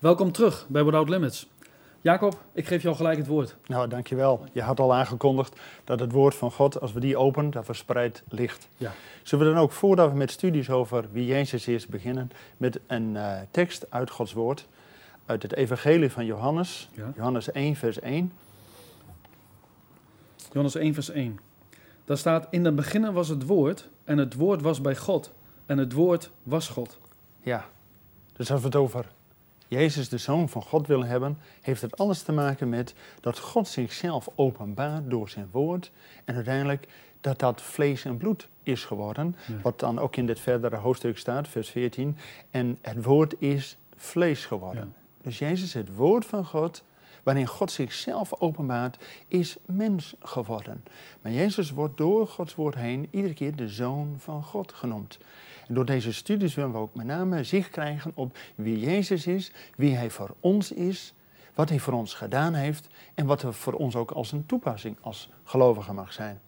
[0.00, 1.48] Welkom terug bij Without Limits.
[2.00, 3.56] Jacob, ik geef jou gelijk het woord.
[3.66, 4.44] Nou, dankjewel.
[4.52, 8.22] Je had al aangekondigd dat het woord van God, als we die openen, dat verspreid
[8.28, 8.68] ligt.
[8.76, 8.92] Ja.
[9.22, 13.14] Zullen we dan ook, voordat we met studies over wie Jezus is, beginnen met een
[13.14, 14.66] uh, tekst uit Gods woord,
[15.26, 17.12] uit het evangelie van Johannes, Ja.
[17.16, 18.32] Johannes 1, vers 1.
[20.48, 21.38] Johannes 1, vers 1.
[22.04, 25.32] Daar staat, in het begin was het woord en het woord was bij God
[25.66, 26.98] en het woord was God.
[27.42, 27.64] Ja,
[28.32, 29.06] dus als we het over
[29.70, 33.68] Jezus, de Zoon van God, willen hebben, heeft het alles te maken met dat God
[33.68, 35.90] zichzelf openbaart door zijn woord
[36.24, 36.88] en uiteindelijk
[37.20, 39.36] dat dat vlees en bloed is geworden.
[39.46, 39.54] Ja.
[39.62, 42.16] Wat dan ook in dit verdere hoofdstuk staat, vers 14.
[42.50, 44.94] En het woord is vlees geworden.
[45.22, 46.84] Dus Jezus, het woord van God,
[47.22, 50.84] waarin God zichzelf openbaart, is mens geworden.
[51.22, 55.18] Maar Jezus wordt door Gods woord heen iedere keer de Zoon van God genoemd.
[55.72, 59.94] Door deze studies willen we ook met name zicht krijgen op wie Jezus is, wie
[59.94, 61.14] Hij voor ons is,
[61.54, 64.96] wat Hij voor ons gedaan heeft en wat er voor ons ook als een toepassing
[65.00, 66.40] als gelovige mag zijn.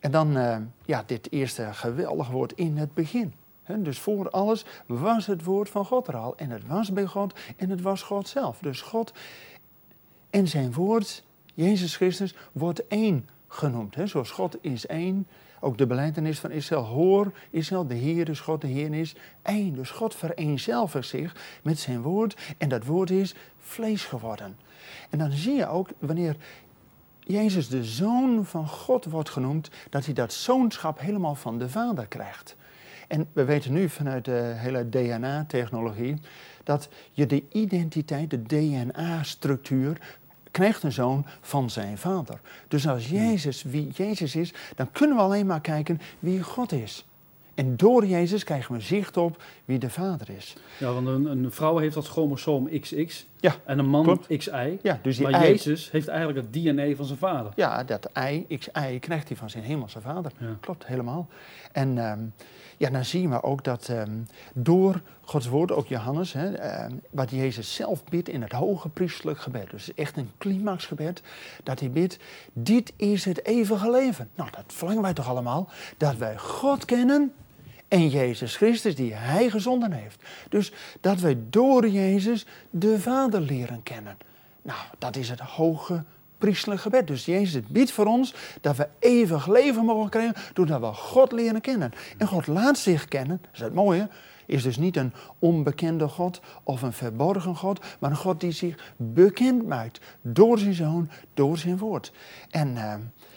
[0.00, 3.34] En dan eh, ja, dit eerste geweldige woord in het begin.
[3.62, 6.36] Hè, dus voor alles was het woord van God er al.
[6.36, 8.58] En het was bij God en het was God zelf.
[8.58, 9.12] Dus God
[10.30, 13.94] en zijn woord, Jezus Christus, wordt één genoemd.
[13.94, 14.06] Hè.
[14.06, 15.26] Zoals God is één.
[15.64, 19.74] Ook de beleidenis van Israël, hoor Israël, de Heer is God, de Heer is één.
[19.74, 24.56] Dus God vereenzelvigt zich met zijn woord en dat woord is vlees geworden.
[25.10, 26.36] En dan zie je ook wanneer
[27.20, 32.06] Jezus de Zoon van God wordt genoemd, dat hij dat zoonschap helemaal van de Vader
[32.06, 32.56] krijgt.
[33.08, 36.16] En we weten nu vanuit de hele DNA-technologie
[36.64, 40.18] dat je de identiteit, de DNA-structuur,
[40.54, 42.40] krijgt een zoon van zijn vader.
[42.68, 47.04] Dus als Jezus wie Jezus is, dan kunnen we alleen maar kijken wie God is.
[47.54, 50.56] En door Jezus krijgen we zicht op wie de vader is.
[50.78, 54.36] Ja, want een, een vrouw heeft dat chromosoom XX Ja, en een man klopt.
[54.36, 54.78] XY.
[54.82, 57.52] Ja, dus die Maar ei, Jezus heeft eigenlijk het DNA van zijn vader.
[57.54, 60.32] ja, dat ei, XI, krijgt hij van zijn hemelse vader.
[60.38, 60.56] Ja.
[60.60, 61.28] Klopt, helemaal.
[61.72, 62.18] En ehm,
[62.76, 64.10] ja, dan zien we ook dat ehm,
[64.54, 69.38] door Gods woord, ook Johannes, hè, ehm, wat Jezus zelf bidt in het hoge priestelijk
[69.38, 69.70] gebed.
[69.70, 71.22] Dus echt een climaxgebed,
[71.62, 72.18] dat hij bidt,
[72.52, 74.30] dit is het eeuwige leven.
[74.34, 77.32] Nou, dat verlangen wij toch allemaal, dat wij God kennen
[77.88, 80.22] en Jezus Christus die Hij gezonden heeft.
[80.48, 84.16] Dus dat wij door Jezus de Vader leren kennen.
[84.62, 86.04] Nou, dat is het hoge
[86.38, 87.06] priestelijk gebed.
[87.06, 91.60] Dus Jezus biedt voor ons dat we eeuwig leven mogen krijgen doordat we God leren
[91.60, 91.92] kennen.
[92.18, 94.08] En God laat zich kennen, dat is het mooie,
[94.46, 98.92] is dus niet een onbekende God of een verborgen God, maar een God die zich
[98.96, 102.12] bekend maakt door zijn Zoon, door zijn woord.
[102.50, 102.94] En eh,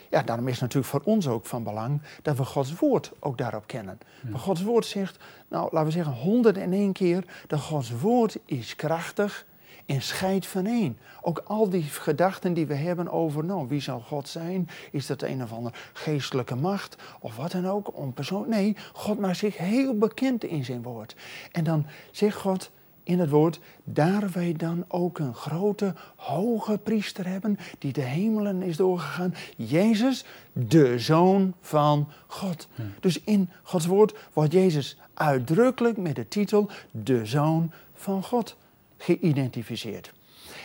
[0.10, 3.38] ja, daarom is het natuurlijk voor ons ook van belang dat we Gods woord ook
[3.38, 4.00] daarop kennen.
[4.30, 9.46] Maar Gods woord zegt, nou laten we zeggen 101 keer, dat Gods woord is krachtig
[9.86, 10.98] en scheidt van één.
[11.22, 14.70] Ook al die gedachten die we hebben over, nou, wie zal God zijn?
[14.92, 16.96] Is dat een of andere geestelijke macht?
[17.20, 18.50] Of wat dan ook, om persoon?
[18.50, 21.16] Nee, God maakt zich heel bekend in zijn woord.
[21.52, 22.72] En dan zegt God
[23.08, 28.62] in het woord, daar wij dan ook een grote, hoge priester hebben, die de hemelen
[28.62, 32.68] is doorgegaan, Jezus, de Zoon van God.
[33.00, 38.56] Dus in Gods woord wordt Jezus uitdrukkelijk met de titel de Zoon van God
[38.98, 40.14] geïdentificeerd.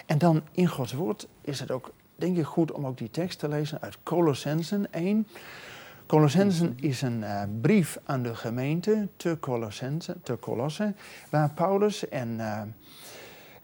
[0.06, 3.38] En dan in Gods woord is het ook, denk ik, goed om ook die tekst
[3.38, 5.26] te lezen uit Colossensen 1.
[6.06, 10.94] Colossensen is een eh, brief aan de gemeente te Colossense, te Colosse,
[11.30, 12.60] waar Paulus en, eh,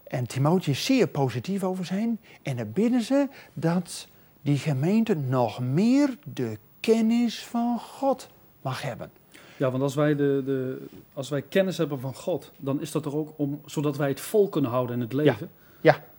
[0.03, 2.19] en Timotheus zeer positief over zijn.
[2.41, 4.07] En dan bidden ze dat
[4.41, 8.29] die gemeente nog meer de kennis van God
[8.61, 9.11] mag hebben.
[9.57, 13.05] Ja, want als wij, de, de, als wij kennis hebben van God, dan is dat
[13.05, 15.49] er ook om, zodat wij het vol kunnen houden in het leven.
[15.51, 15.67] Ja,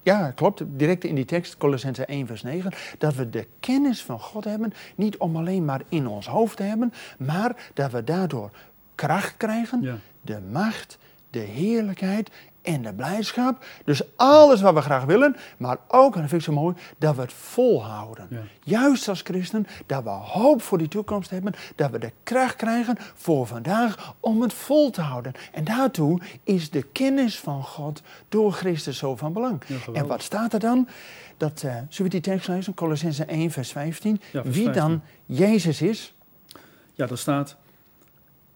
[0.03, 0.63] ja, klopt.
[0.67, 2.73] Direct in die tekst, Colossense 1, vers 9.
[2.99, 6.63] Dat we de kennis van God hebben, niet om alleen maar in ons hoofd te
[6.63, 8.51] hebben, maar dat we daardoor
[8.95, 9.97] kracht krijgen, Ja.
[10.21, 10.99] de macht,
[11.31, 12.31] de heerlijkheid
[12.63, 13.65] en de blijdschap.
[13.85, 17.15] Dus alles wat we graag willen, maar ook, en dat vind ik zo mooi, dat
[17.15, 18.27] we het volhouden.
[18.31, 18.41] Ja.
[18.65, 22.97] Juist als christen, dat we hoop voor die toekomst hebben, dat we de kracht krijgen
[23.15, 25.33] voor vandaag om het vol te houden.
[25.53, 29.63] En daartoe is de kennis van God door Christus zo van belang.
[29.67, 30.89] Ja, en wat staat er dan?
[31.37, 32.75] Dat, eh zullen we die tekst lezen?
[32.75, 34.21] Colossense 1, vers 15.
[34.33, 34.83] Ja, vers Wie 15.
[34.83, 36.15] dan Jezus is,
[36.95, 37.57] Ja, daar staat: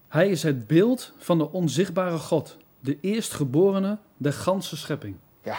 [0.08, 5.16] Hij is het beeld van de onzichtbare God, de eerstgeborene der ganse schepping.
[5.42, 5.56] Ja.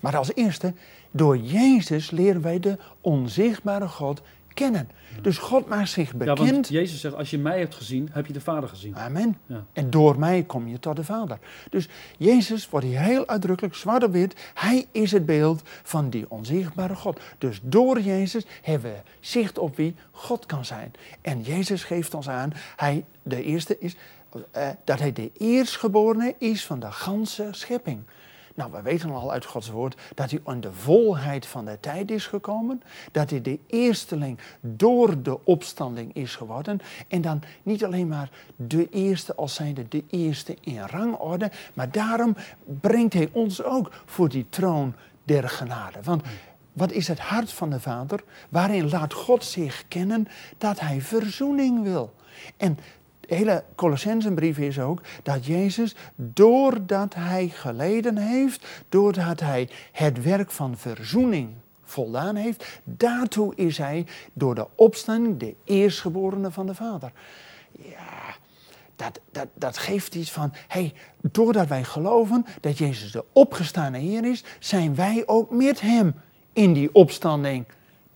[0.00, 0.74] Maar als eerste,
[1.10, 4.22] door Jezus leren wij de onzichtbare God
[4.60, 4.88] kennen.
[5.22, 6.50] Dus God maakt zich Ja, bekend.
[6.50, 8.96] want Jezus zegt, als je mij hebt gezien, heb je de Vader gezien.
[8.96, 9.38] Amen.
[9.46, 9.64] Ja.
[9.72, 11.38] En door mij kom je tot de Vader.
[11.70, 14.50] Dus Jezus wordt hier heel uitdrukkelijk, zwart op wit.
[14.54, 17.20] Hij is het beeld van die onzichtbare God.
[17.38, 20.92] Dus door Jezus hebben we zicht op wie God kan zijn.
[21.20, 23.96] En Jezus geeft ons aan, hij, de eerste is,
[24.50, 28.02] eh, dat hij de eerstgeborene is van de ganse schepping.
[28.60, 32.10] Nou, we weten al uit Gods woord dat hij in de volheid van de tijd
[32.10, 32.82] is gekomen.
[33.12, 36.80] Dat hij de eersteling door de opstanding is geworden.
[37.08, 41.50] En dan niet alleen maar de eerste als zijnde de eerste in rangorde.
[41.74, 42.36] Maar daarom
[42.80, 45.98] brengt hij ons ook voor die troon der genade.
[46.02, 46.22] Want
[46.72, 48.24] wat is het hart van de Vader?
[48.48, 50.28] Waarin laat God zich kennen
[50.58, 52.14] dat hij verzoening wil.
[52.56, 52.78] En
[53.30, 60.50] de hele Colossensenbrief is ook dat Jezus, doordat hij geleden heeft, doordat hij het werk
[60.50, 61.48] van verzoening
[61.84, 67.12] voldaan heeft, daartoe is hij door de opstanding de eerstgeborene van de Vader.
[67.72, 68.34] Ja,
[68.96, 74.24] dat, dat, dat geeft iets van, hey, doordat wij geloven dat Jezus de opgestane Heer
[74.24, 76.14] is, zijn wij ook met Hem
[76.52, 77.64] in die opstanding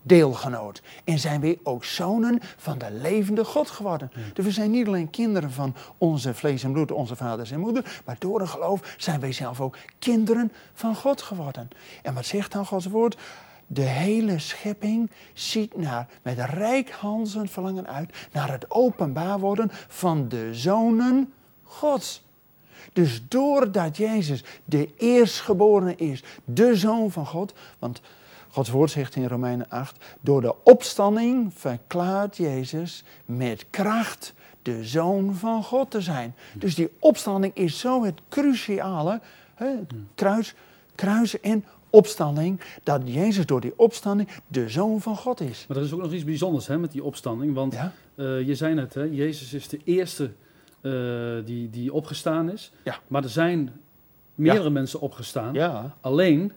[0.05, 0.81] deelgenoot.
[1.03, 4.11] En zijn wij ook zonen van de levende God geworden.
[4.33, 8.01] Dus we zijn niet alleen kinderen van onze vlees en bloed, onze vaders en moeder,
[8.05, 11.69] maar door het geloof zijn wij zelf ook kinderen van God geworden.
[12.01, 13.17] En wat zegt dan Gods woord?
[13.67, 20.53] De hele schepping ziet naar, met rijkhalzen verlangen uit naar het openbaar worden van de
[20.53, 22.23] zonen Gods.
[22.93, 28.01] Dus doordat Jezus de eerstgeborene is, de zoon van God, want
[28.55, 35.35] Gods woord zegt in Romeinen 8, door de opstanding verklaart Jezus met kracht de zoon
[35.35, 36.35] van God te zijn.
[36.53, 39.21] Dus die opstanding is zo het cruciale,
[39.55, 39.67] hè,
[40.15, 40.53] kruis,
[40.95, 45.65] kruis en opstanding, dat Jezus door die opstanding de zoon van God is.
[45.67, 47.53] Maar er is ook nog iets bijzonders hè, met die opstanding.
[47.53, 47.91] Want Ja?
[48.15, 50.31] eh, je zei net, hè, Jezus is de eerste
[50.81, 50.91] eh,
[51.45, 52.71] die, die opgestaan is.
[52.83, 52.99] Ja.
[53.07, 53.71] Maar er zijn
[54.35, 55.53] meerdere mensen opgestaan.
[55.53, 55.95] Ja.
[56.01, 56.51] Alleen,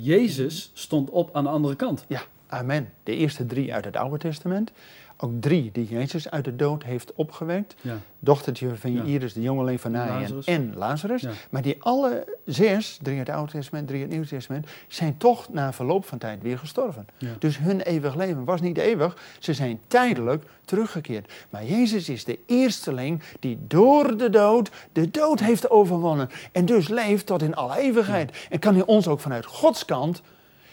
[0.00, 2.04] Jezus stond op aan de andere kant.
[2.08, 2.92] Ja, amen.
[3.02, 4.72] De eerste drie uit het Oude Testament.
[5.20, 7.74] Ook drie die Jezus uit de dood heeft opgewekt.
[7.80, 7.98] Ja.
[8.18, 9.02] Dochtertje van Ja.
[9.02, 11.22] Iris, de jongeling van en Lazarus.
[11.22, 11.30] Ja.
[11.50, 15.16] Maar die alle zes, drie uit het Oude Testament, drie uit het Nieuwe Testament, zijn
[15.16, 17.06] toch na verloop van tijd weer gestorven.
[17.38, 21.32] Dus hun eeuwig leven was niet eeuwig, ze zijn tijdelijk teruggekeerd.
[21.50, 26.28] Maar Jezus is de eersteling die door de dood de dood heeft overwonnen.
[26.52, 28.46] En dus leeft tot in alle eeuwigheid.
[28.50, 30.22] En kan hij ons ook vanuit Gods kant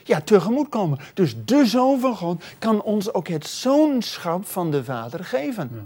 [0.05, 0.99] ja, tegemoet komen.
[1.13, 5.69] Dus de Zoon van God kan ons ook het zoonschap van de Vader geven.
[5.73, 5.85] Ja.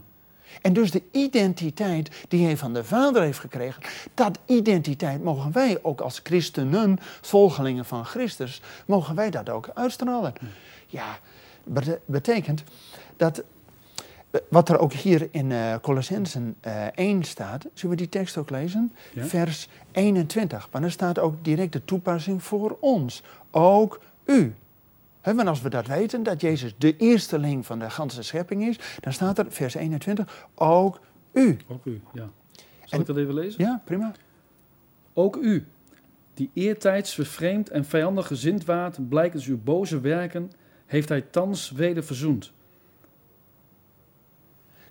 [0.62, 3.82] En dus de identiteit die hij van de Vader heeft gekregen,
[4.14, 10.34] dat identiteit mogen wij ook als christenen, volgelingen van Christus, mogen wij dat ook uitstralen.
[10.88, 11.20] Ja,
[11.64, 12.64] bete- betekent
[13.18, 13.44] dat
[14.32, 18.38] eh, wat er ook hier in eh Colossensen eh 1 staat, zullen we die tekst
[18.38, 18.94] ook lezen?
[19.14, 19.24] Ja.
[19.26, 20.68] Vers 21.
[20.72, 23.24] Maar dan staat ook direct de toepassing voor ons.
[23.52, 24.54] Ook u.
[25.24, 29.14] Want als we dat weten, dat Jezus de eersteling van de ganse schepping is, dan
[29.14, 31.00] staat er, vers 21, ook
[31.32, 31.58] u.
[31.68, 32.30] Ook u, ja.
[32.84, 33.64] Zal En- ik dat even lezen?
[33.64, 34.12] Ja, prima.
[35.14, 35.68] Ook u,
[36.34, 40.52] die eertijds vervreemd en vijandig gezind waart, blijkens uw boze werken,
[40.86, 42.52] heeft hij thans weder verzoend.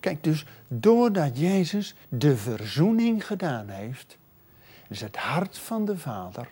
[0.01, 4.19] Kijk, dus doordat Jezus de verzoening gedaan heeft,
[4.89, 6.49] is het hart van de Vader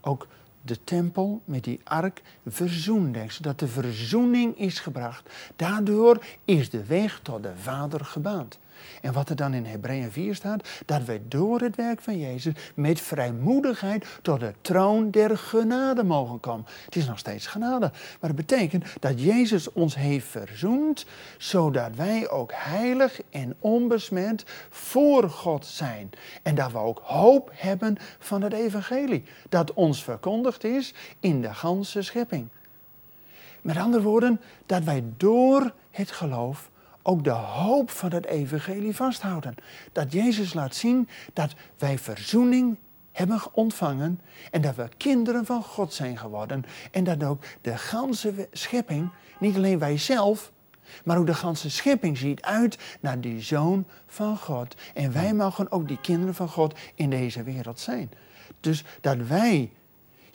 [0.00, 0.26] ook
[0.68, 5.30] de tempel met die ark verzoende, zodat de verzoening is gebracht.
[5.56, 8.58] Daardoor is de weg tot de Vader gebaand.
[9.02, 12.54] En wat er dan in Hebreeën 4 staat, dat wij door het werk van Jezus
[12.74, 16.66] met vrijmoedigheid tot de troon der genade mogen komen.
[16.84, 21.06] Het is nog steeds genade, maar het betekent dat Jezus ons heeft verzoend,
[21.38, 26.10] zodat wij ook heilig en onbesmet voor God zijn.
[26.42, 31.54] En dat we ook hoop hebben van het evangelie, dat ons verkondigd is in de
[31.54, 32.48] ganse schepping.
[33.60, 36.70] Met andere woorden, dat wij door het geloof
[37.08, 39.54] ook de hoop van het evangelie vasthouden.
[39.92, 42.76] Dat Jezus laat zien dat wij verzoening
[43.12, 46.64] hebben ontvangen en dat we kinderen van God zijn geworden.
[46.90, 50.52] En dat ook de ganse schepping, niet alleen wij zelf,
[51.04, 54.74] maar ook de ganse schepping ziet uit naar die Zoon van God.
[54.94, 58.10] En wij mogen ook die kinderen van God in deze wereld zijn.
[58.60, 59.72] Dus dat wij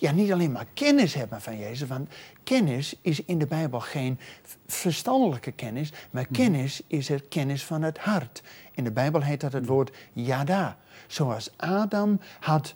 [0.03, 2.09] ja, niet alleen maar kennis hebben van Jezus, want
[2.43, 4.19] kennis is in de Bijbel geen
[4.67, 8.43] verstandelijke kennis, maar kennis is het kennis van het hart.
[8.71, 10.77] In de Bijbel heet dat het woord yada.
[11.07, 12.73] Zoals Adam had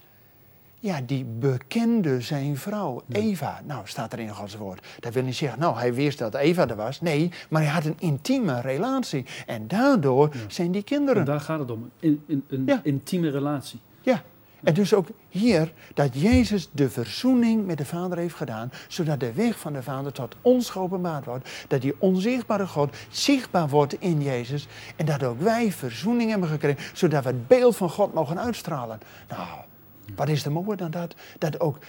[0.79, 3.62] ja, die bekende zijn vrouw, Eva.
[3.65, 4.86] Nou, staat er in Gods woord.
[5.00, 7.01] Dat wil niet zeggen, nou, hij wist dat Eva er was.
[7.01, 9.25] Nee, maar hij had een intieme relatie.
[9.46, 11.19] En daardoor zijn die kinderen.
[11.19, 11.91] En daar gaat het om.
[12.00, 12.79] Een Ja.
[12.84, 13.79] intieme relatie.
[14.01, 14.24] Ja.
[14.67, 19.33] En dus ook hier dat Jezus de verzoening met de Vader heeft gedaan, zodat de
[19.33, 21.50] weg van de Vader tot ons geopenbaard wordt.
[21.67, 24.67] Dat die onzichtbare God zichtbaar wordt in Jezus.
[24.95, 29.00] En dat ook wij verzoening hebben gekregen, zodat we het beeld van God mogen uitstralen.
[29.29, 29.47] Nou,
[30.15, 31.15] wat is er mooier dan dat?
[31.39, 31.79] Dat ook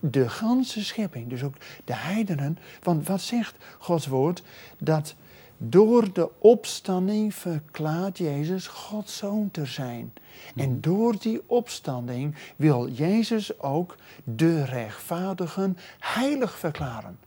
[0.00, 2.58] de ganse schepping, dus ook de heidenen.
[2.82, 4.42] Want wat zegt Gods woord?
[4.78, 5.14] Dat
[5.58, 10.12] door de opstanding verklaart Jezus Gods zoon te zijn.
[10.56, 17.18] En door die opstanding wil Jezus ook de rechtvaardigen heilig verklaren.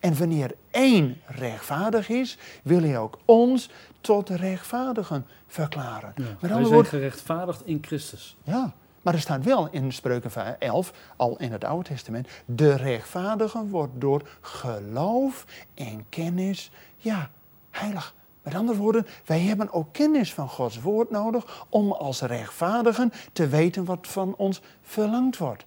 [0.00, 6.12] En wanneer één rechtvaardig is, wil hij ook ons tot rechtvaardigen verklaren.
[6.16, 6.24] Ja.
[6.40, 8.36] Met Wij zijn gerechtvaardigd in Christus.
[8.42, 13.66] ja, maar er staat wel in Spreuken 11, al in het Oude Testament, de rechtvaardige
[13.66, 17.30] wordt door geloof en kennis, ja,
[17.78, 18.14] heilig.
[18.42, 23.48] Met andere woorden, wij hebben ook kennis van Gods woord nodig om als rechtvaardigen te
[23.48, 25.64] weten wat van ons verlangd wordt.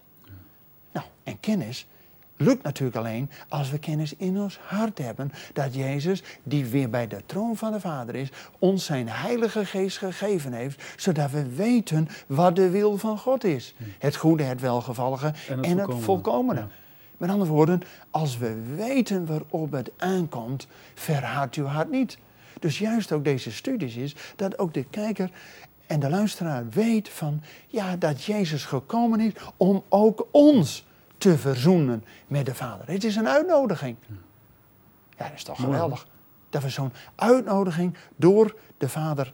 [0.92, 1.88] Nou, en kennis
[2.38, 7.08] lukt natuurlijk alleen als we kennis in ons hart hebben dat Jezus, die weer bij
[7.08, 12.08] de troon van de Vader is, ons zijn Heilige Geest gegeven heeft, zodat we weten
[12.28, 13.76] wat de wil van God is.
[14.00, 16.04] Het goede, het welgevallige en En het, het volkomene.
[16.04, 16.60] volkomene.
[16.60, 16.68] Ja.
[17.18, 17.82] Met andere woorden,
[18.12, 22.18] als we weten waarop het aankomt, verhardt uw hart niet.
[22.60, 25.30] Dus juist ook deze studies is dat ook de kijker
[25.88, 30.86] en de luisteraar weet van ja, dat Jezus gekomen is om ook ons
[31.18, 32.88] te verzoenen met de Vader.
[32.88, 33.96] Het is een uitnodiging.
[35.18, 36.08] Ja, dat is toch geweldig.
[36.50, 39.34] Dat we zo'n uitnodiging door de Vader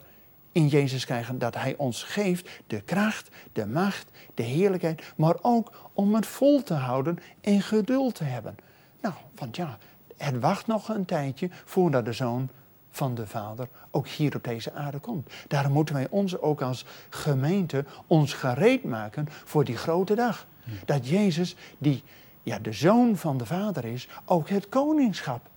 [0.54, 1.38] in Jezus krijgen.
[1.38, 5.12] Dat Hij ons geeft de kracht, de macht, de heerlijkheid.
[5.16, 8.56] Maar ook om het vol te houden en geduld te hebben.
[9.00, 9.78] Nou, want ja,
[10.16, 12.48] het wacht nog een tijdje voordat de Zoon
[12.90, 15.32] van de Vader ook hier op deze aarde komt.
[15.48, 20.46] Daarom moeten wij ons ook als gemeente ons gereed maken voor die grote dag.
[20.84, 22.02] Dat Jezus, die
[22.42, 25.48] ja, de Zoon van de Vader is, ook het koningschap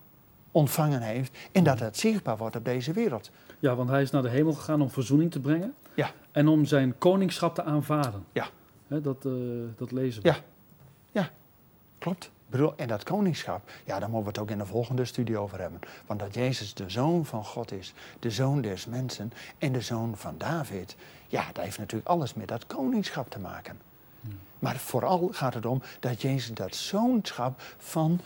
[0.52, 1.38] ontvangen heeft.
[1.52, 3.32] En dat het zichtbaar wordt op deze wereld.
[3.60, 5.74] Ja, want hij is naar de hemel gegaan om verzoening te brengen.
[5.96, 6.12] Ja.
[6.32, 8.26] En om zijn koningschap te aanvaarden.
[8.32, 8.48] Ja.
[8.88, 9.32] Dat, eh,
[9.76, 10.28] dat lezen we.
[10.28, 10.36] Ja,
[11.12, 11.30] ja,
[11.98, 12.32] klopt.
[12.50, 15.60] Bedoel, en dat koningschap, ja, daar moeten we het ook in de volgende studie over
[15.60, 15.80] hebben.
[16.06, 20.18] Want dat Jezus de zoon van God is, de zoon des mensen en de zoon
[20.18, 20.96] van David.
[21.28, 23.80] Ja, dat heeft natuurlijk alles met dat koningschap te maken.
[24.60, 28.20] Maar vooral gaat het om dat Jezus dat zoonschap van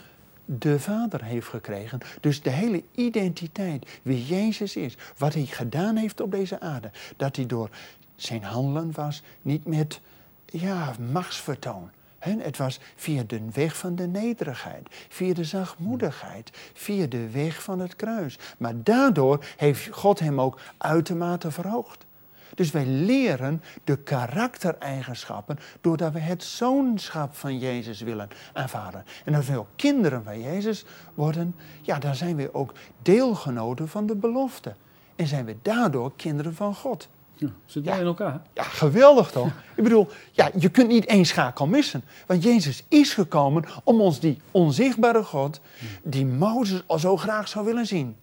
[0.44, 1.98] de Vader heeft gekregen.
[2.20, 7.36] Dus de hele identiteit, wie Jezus is, wat hij gedaan heeft op deze aarde, dat
[7.36, 7.70] hij door
[8.16, 10.00] zijn handelen was niet met
[10.46, 11.90] ja, machtsvertoon.
[12.18, 17.78] Het was via de weg van de nederigheid, via de zachtmoedigheid, via de weg van
[17.78, 18.38] het kruis.
[18.58, 22.06] Maar daardoor heeft God hem ook uitermate verhoogd.
[22.54, 29.04] Dus wij leren de karaktereigenschappen doordat we het zoonschap van Jezus willen aanvaarden.
[29.24, 34.06] En als we ook kinderen van Jezus worden, ja, dan zijn we ook deelgenoten van
[34.06, 34.74] de belofte.
[35.16, 37.08] En zijn we daardoor kinderen van God.
[37.34, 37.94] Ja, zit Ja.
[37.96, 38.40] in elkaar.
[38.54, 39.46] Ja, geweldig toch?
[39.76, 42.04] Ik bedoel, ja, je kunt niet één schakel missen.
[42.26, 45.60] Want Jezus is gekomen om ons die onzichtbare God,
[46.02, 48.16] die Mozes al zo graag zou willen zien.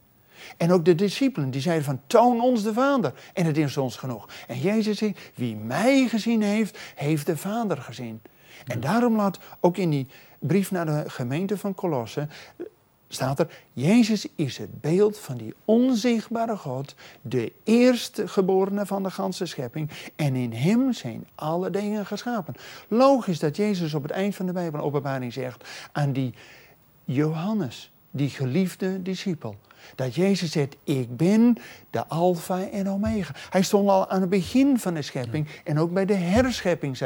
[0.57, 3.13] En ook de discipelen, die zeiden van, toon ons de Vader.
[3.33, 4.29] En het is ons genoeg.
[4.47, 8.21] En Jezus zegt, wie mij gezien heeft, heeft de Vader gezien.
[8.65, 10.07] En daarom laat ook in die
[10.39, 12.27] brief naar de gemeente van Colosse
[13.09, 19.11] staat er, Jezus is het beeld van die onzichtbare God, de eerste geborene van de
[19.11, 19.89] ganse schepping.
[20.15, 22.55] En in hem zijn alle dingen geschapen.
[22.87, 26.33] Logisch dat Jezus op het eind van de Bijbel openbaring zegt aan die
[27.03, 29.55] Johannes, die geliefde discipel.
[29.95, 31.57] Dat Jezus zegt, ik ben
[31.89, 33.33] de alfa en omega.
[33.49, 36.97] Hij stond al aan het begin van de schepping en ook bij de herschepping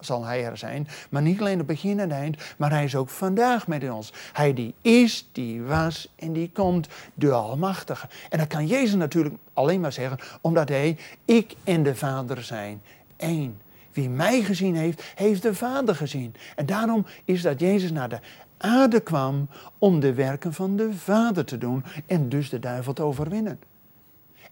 [0.00, 0.88] zal hij er zijn.
[1.10, 4.12] Maar niet alleen het begin en het eind, maar hij is ook vandaag met ons.
[4.32, 8.08] Hij die is, die was en die komt, de Almachtige.
[8.28, 12.82] En dat kan Jezus natuurlijk alleen maar zeggen, omdat hij, ik en de Vader zijn
[13.16, 13.60] één.
[13.92, 16.34] Wie mij gezien heeft, heeft de Vader gezien.
[16.56, 18.18] En daarom is dat Jezus naar de
[18.62, 23.02] aarde kwam om de werken van de Vader te doen en dus de duivel te
[23.02, 23.60] overwinnen.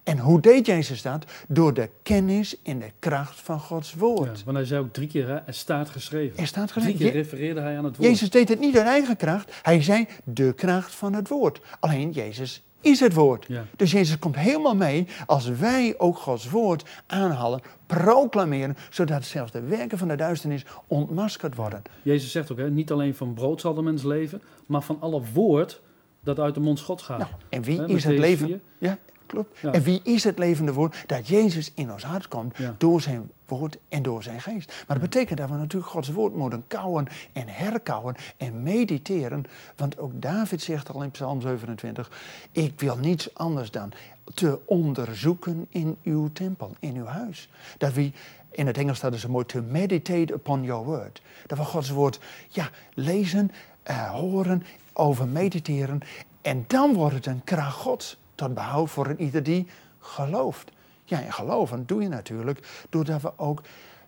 [0.02, 1.24] En hoe deed Jezus dat?
[1.48, 4.44] Door de kennis en de kracht van Gods Ja, woord.
[4.44, 6.38] want hij zei ook drie keer, hè, er staat geschreven.
[6.38, 8.08] Er staat Drie geschreven, keer Je- refereerde hij aan het woord.
[8.08, 9.58] Jezus deed het niet uit eigen kracht.
[9.62, 11.60] Hij zei de kracht van het woord.
[11.80, 13.44] Alleen Jezus is het woord.
[13.48, 13.64] Ja.
[13.76, 19.60] Dus Jezus komt helemaal mee als wij ook Gods woord aanhalen, proclameren, zodat zelfs de
[19.60, 21.82] werken van de duisternis ontmaskerd worden.
[22.02, 25.22] Jezus zegt ook, hè, niet alleen van brood zal de mens leven, maar van alle
[25.32, 25.80] woord
[26.22, 27.18] dat uit de mond Gods gaat.
[27.18, 28.46] Nou, en wie is het leven?
[28.46, 28.60] 4.
[28.78, 28.98] Ja,
[29.30, 29.58] klopt.
[29.58, 29.72] Ja.
[29.72, 31.04] En wie is het levende woord?
[31.06, 32.74] Dat Jezus in ons hart komt Ja.
[32.78, 34.68] door zijn woord en door zijn geest.
[34.86, 39.44] Maar dat betekent dat we natuurlijk Gods woord moeten kouwen en herkauwen en mediteren.
[39.76, 42.10] Want ook David zegt al in Psalm 27,
[42.52, 43.92] ik wil niets anders dan
[44.34, 47.48] te onderzoeken in uw tempel, in uw huis.
[47.78, 48.12] Dat we,
[48.50, 51.22] in het Engels staat zo mooi, to meditate upon your word.
[51.46, 53.50] Dat we Gods woord ja, lezen,
[53.82, 56.00] eh, horen, over mediteren.
[56.42, 59.66] En dan wordt het een kracht Gods tot behoud voor een ieder die
[59.98, 60.70] gelooft.
[61.04, 63.62] Ja, en geloven doe je natuurlijk doordat we ook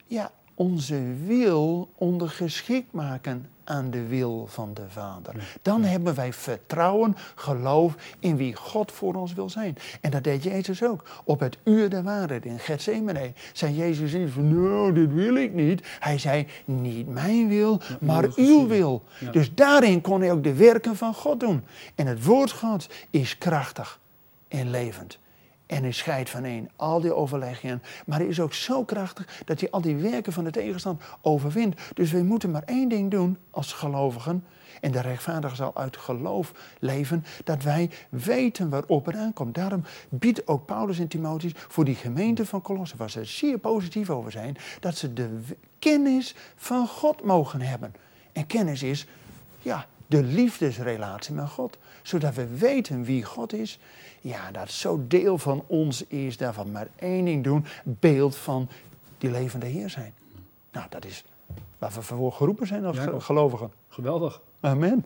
[0.06, 5.58] ja, onze wil ondergeschikt maken aan de wil van de Vader.
[5.62, 9.76] Dan hebben wij vertrouwen, geloof in wie God voor ons wil zijn.
[10.00, 11.04] En dat deed Jezus ook.
[11.24, 15.52] Op het uur der waarheid in Gethsemane zei Jezus niet van, nou, dit wil ik
[15.52, 15.86] niet.
[15.98, 19.02] Hij zei, niet mijn wil, maar uw wil.
[19.32, 21.64] Dus daarin kon hij ook de werken van God doen.
[21.94, 24.00] En het woord God is krachtig
[24.52, 25.18] en levend.
[25.66, 27.82] En hij scheidt van één al die overleggingen.
[28.06, 31.80] Maar hij is ook zo krachtig dat hij al die werken van de tegenstand overwint.
[31.94, 34.44] Dus we moeten maar één ding doen als gelovigen.
[34.80, 37.24] En de rechtvaardige zal uit geloof leven.
[37.44, 39.54] Dat wij weten waarop het aankomt.
[39.54, 44.10] Daarom biedt ook Paulus en Timotheus voor die gemeente van Colosse, waar ze zeer positief
[44.10, 45.38] over zijn, dat ze de
[45.78, 47.94] kennis van God mogen hebben.
[48.32, 49.06] En kennis is,
[49.58, 51.78] ja, de liefdesrelatie met God.
[52.02, 53.78] Zodat we weten wie God is.
[54.20, 57.64] Ja, dat zo deel van ons is, daarvan maar één ding doen.
[57.84, 58.68] Beeld van
[59.18, 60.14] die levende Heer zijn.
[60.72, 61.24] Nou, dat is
[61.78, 63.70] waar we voor geroepen zijn als Ja, gelovigen.
[63.88, 64.40] Geweldig.
[64.60, 65.04] Amen.